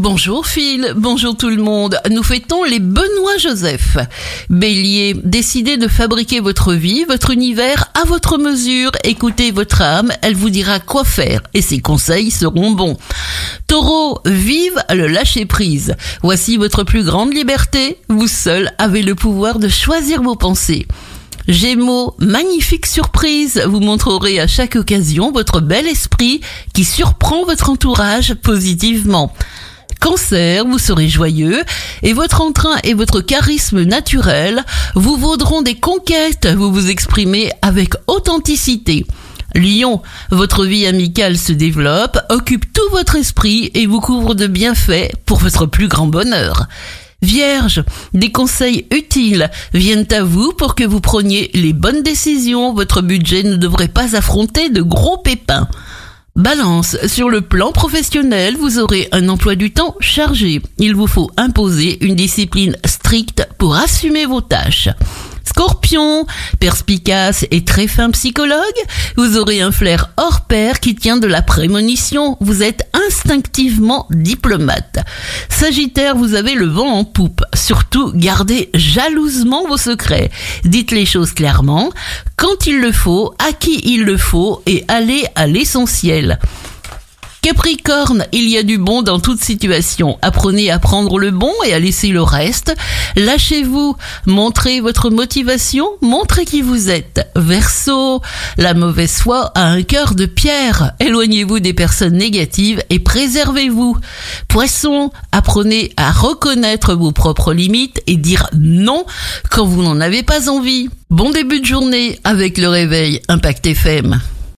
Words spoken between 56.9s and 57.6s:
sur le